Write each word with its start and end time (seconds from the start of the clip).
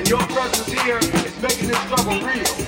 and 0.00 0.08
your 0.08 0.18
presence 0.28 0.72
here 0.72 0.96
is 0.96 1.42
making 1.42 1.68
this 1.68 1.78
struggle 1.82 2.18
real. 2.22 2.59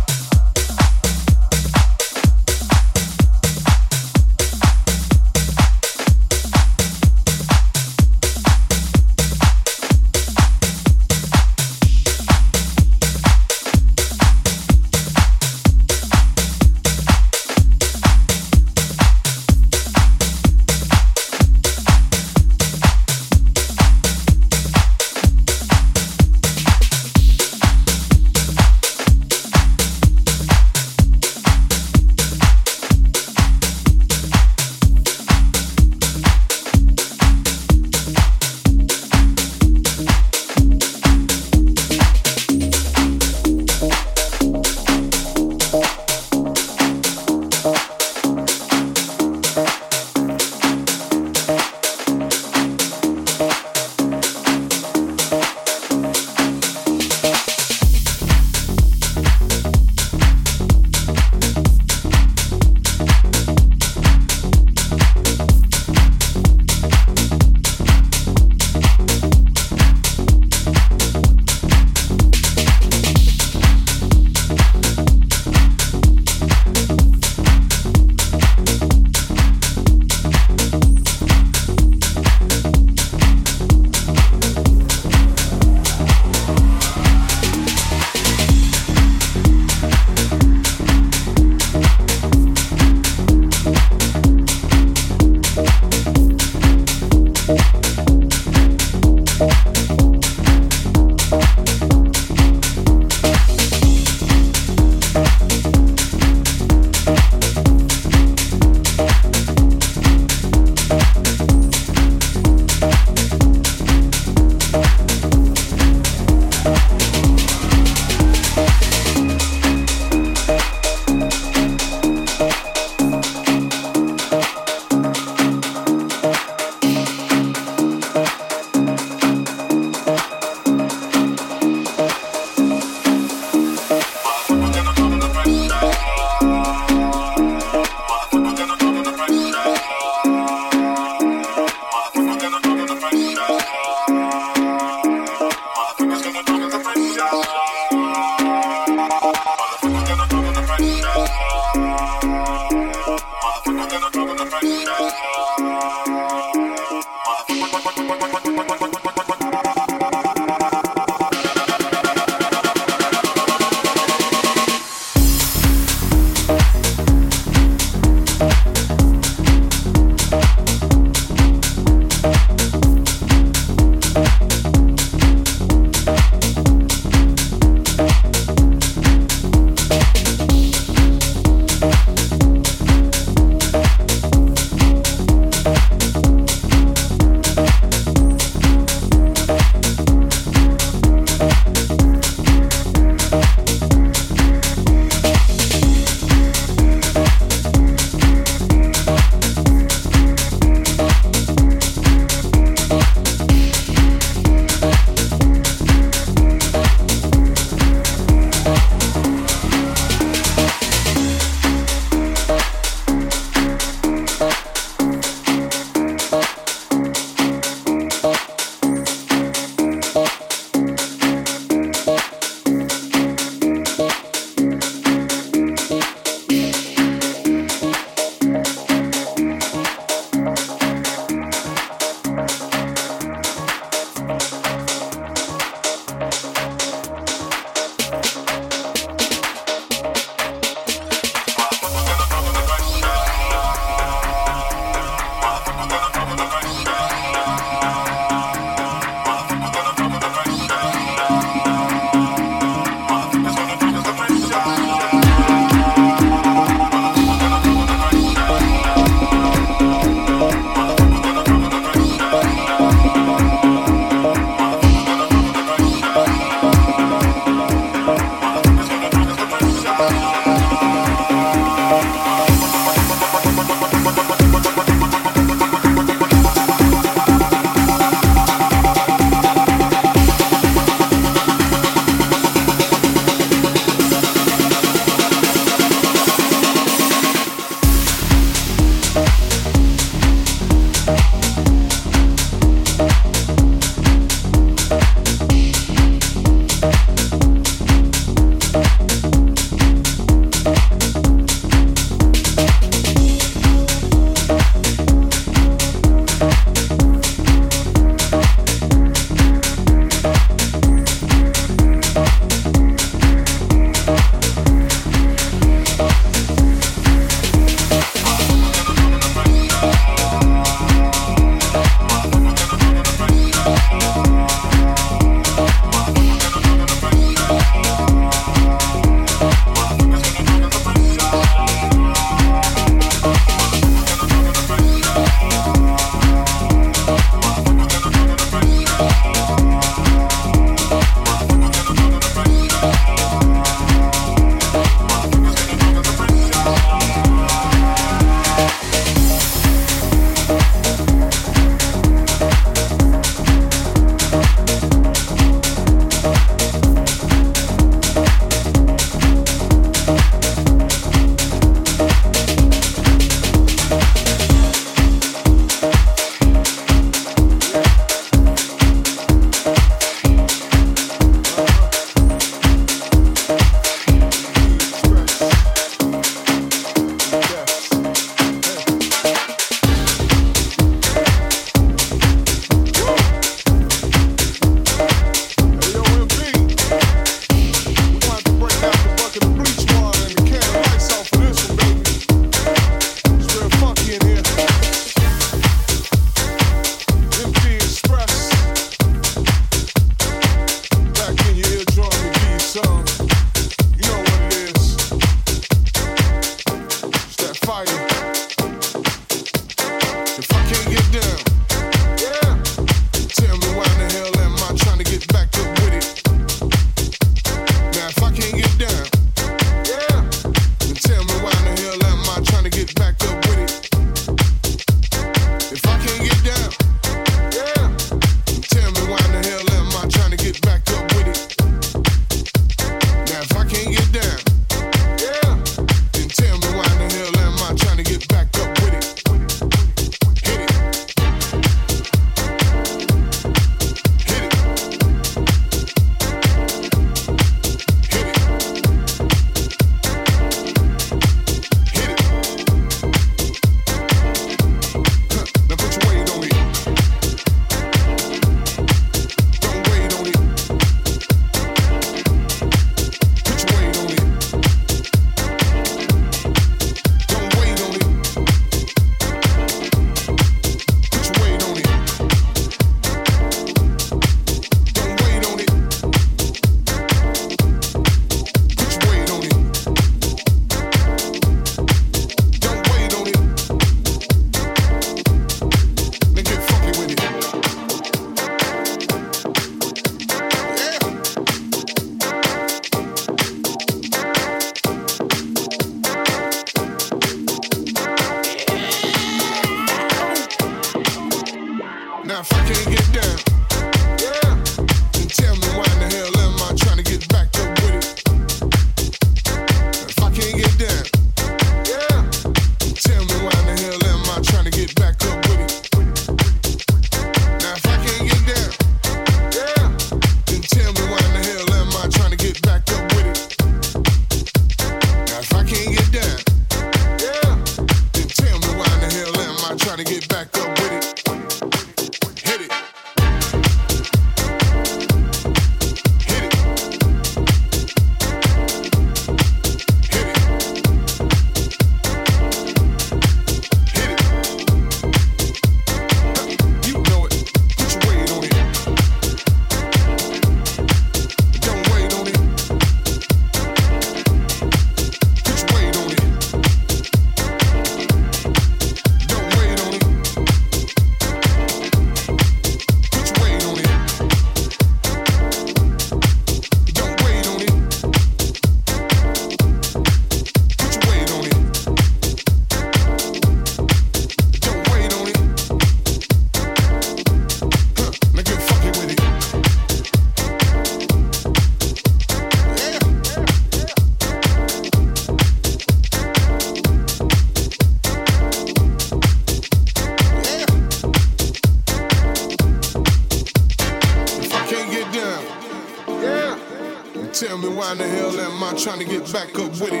Tell 597.38 597.58
me 597.58 597.68
why 597.68 597.94
the 597.94 598.08
hell 598.08 598.40
am 598.40 598.62
I 598.64 598.72
trying 598.78 598.98
to 599.00 599.04
get 599.04 599.30
back 599.30 599.54
up 599.58 599.70
with 599.72 599.92
it? 599.92 600.00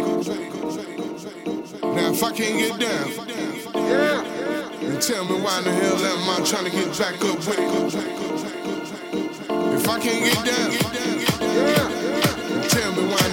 Now 1.82 2.10
if 2.10 2.24
I 2.24 2.32
can't 2.32 2.58
get 2.58 2.80
down, 2.80 3.10
yeah. 3.74 4.22
Then 4.80 5.00
tell 5.02 5.24
me 5.26 5.38
why 5.42 5.60
the 5.60 5.70
hell 5.70 5.98
am 5.98 6.30
I 6.30 6.40
trying 6.46 6.64
to 6.64 6.70
get 6.70 6.98
back 6.98 7.22
up 7.22 7.36
with 7.36 7.58
it? 7.58 7.94
If 9.74 9.86
I 9.86 10.00
can't 10.00 10.24
get 10.24 10.44
down, 10.46 10.72
yeah. 11.42 12.68
Tell 12.68 12.92
me 12.94 13.02
why. 13.12 13.25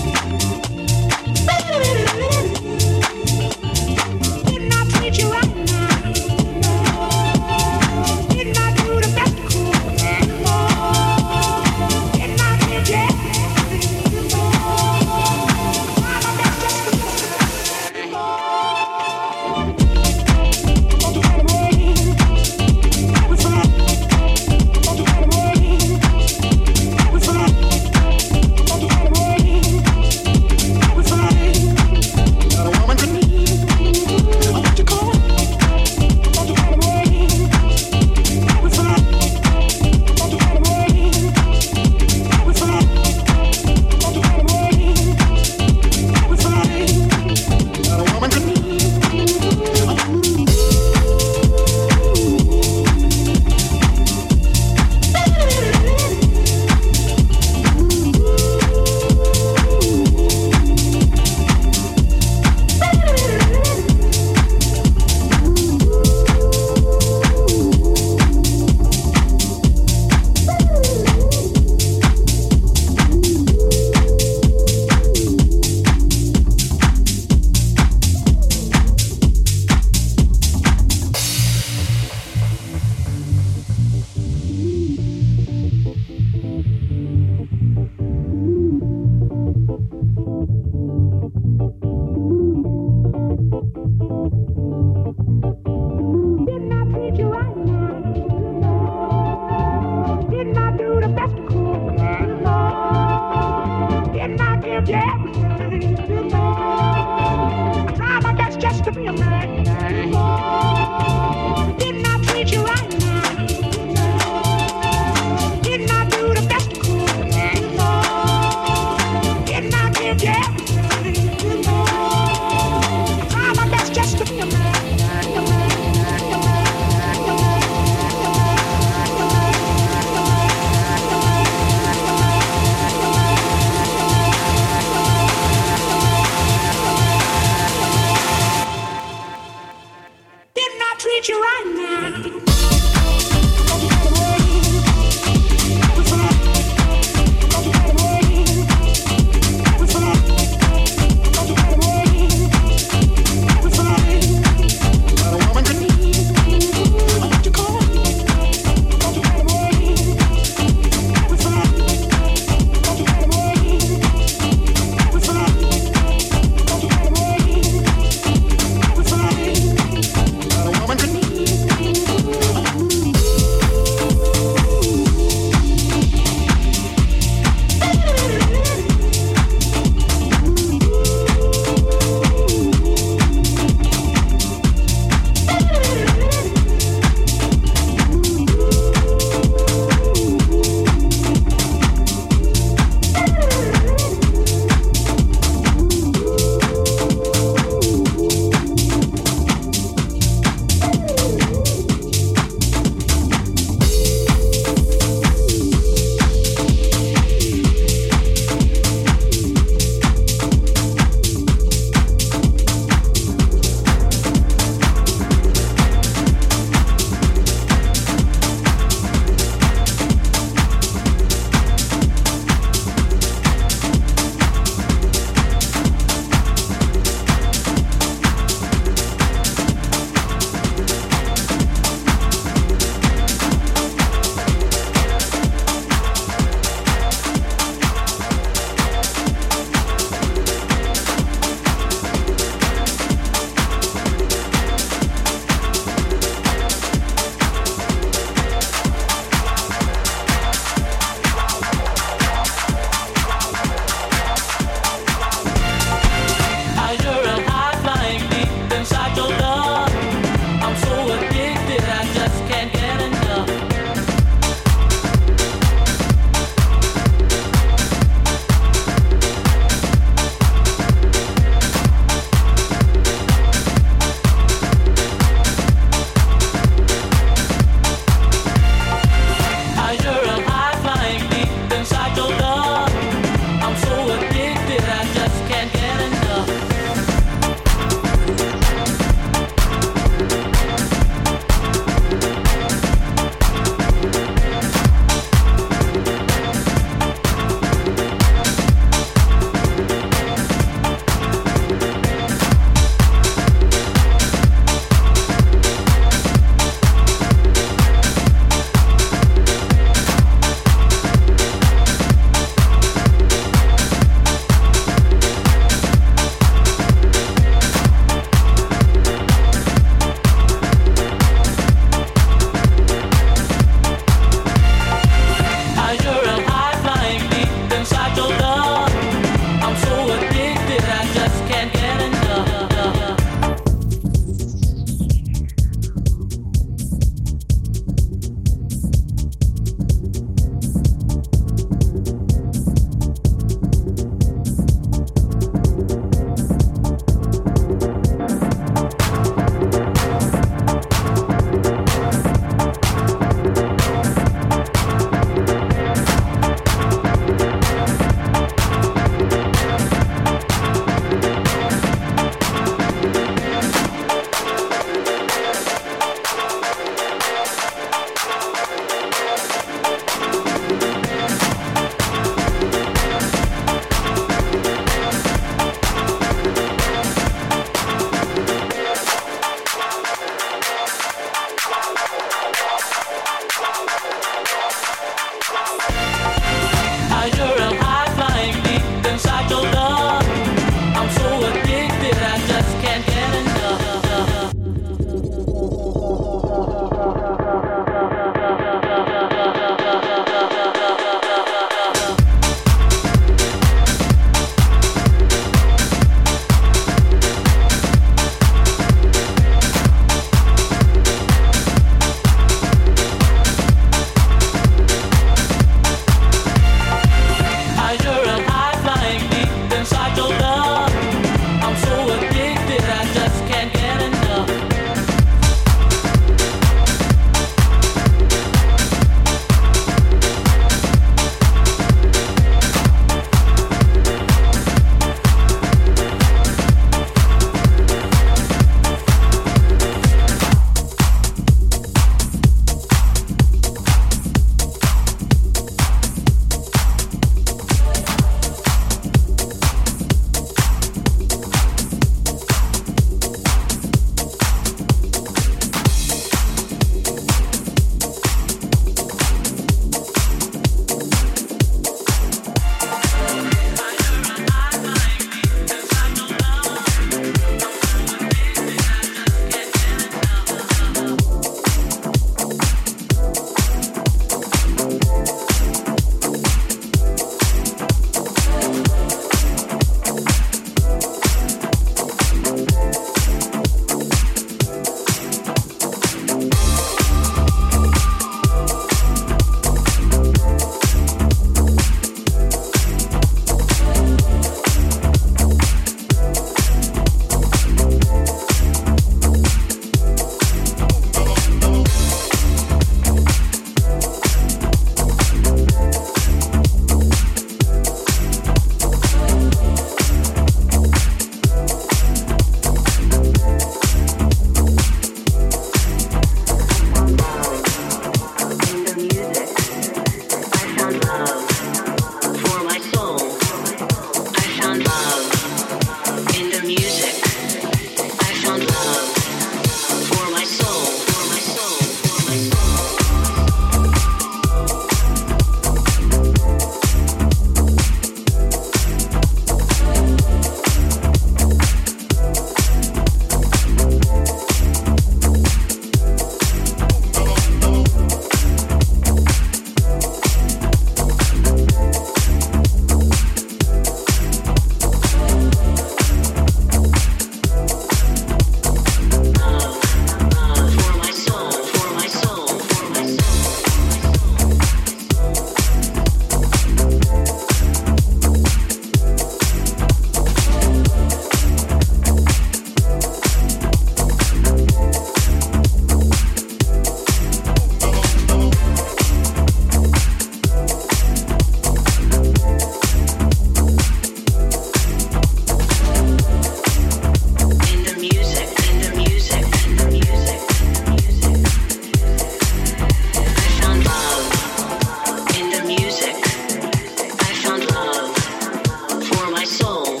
my 599.44 599.50
soul. 599.50 600.00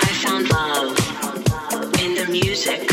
I 0.00 0.10
found 0.24 0.50
love 0.50 2.00
in 2.02 2.14
the 2.16 2.26
music. 2.28 2.91